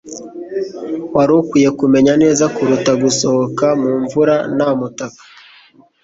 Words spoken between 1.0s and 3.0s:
wari ukwiye kumenya neza kuruta